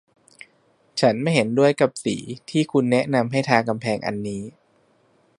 [0.99, 2.15] ฉันไม่เห็นด้วยกับสี
[2.49, 4.41] ที่คุณแนะนำให้ทากำแพงอันนี้